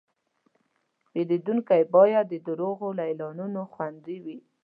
[1.11, 4.37] پیرودونکی باید د دروغو له اعلانونو خوندي وي.